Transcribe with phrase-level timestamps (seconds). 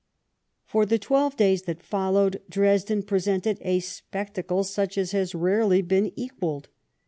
[0.65, 6.11] For the twelve days that followed, Dresden presented a spectacle such as has rarely been
[6.17, 6.69] equalled.